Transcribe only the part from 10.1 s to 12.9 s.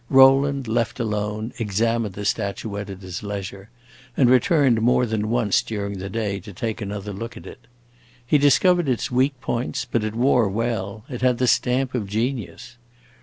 wore well. It had the stamp of genius.